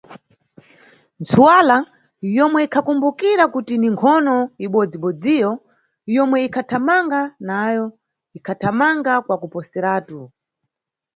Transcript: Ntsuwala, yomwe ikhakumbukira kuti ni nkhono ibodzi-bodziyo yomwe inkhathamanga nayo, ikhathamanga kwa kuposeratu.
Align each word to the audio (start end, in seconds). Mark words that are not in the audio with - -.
Ntsuwala, 1.21 1.77
yomwe 2.35 2.59
ikhakumbukira 2.67 3.45
kuti 3.53 3.73
ni 3.77 3.89
nkhono 3.93 4.35
ibodzi-bodziyo 4.65 5.51
yomwe 6.15 6.37
inkhathamanga 6.45 7.21
nayo, 7.47 7.85
ikhathamanga 8.37 9.13
kwa 9.25 9.35
kuposeratu. 9.41 10.19